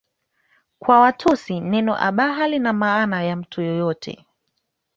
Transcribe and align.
Kwa 0.81 0.99
Watusi 0.99 1.59
neno 1.59 1.95
Abaha 2.07 2.47
lina 2.47 2.73
maana 2.73 3.23
ya 3.23 3.35
mtu 3.35 3.61
yeyote 3.61 4.25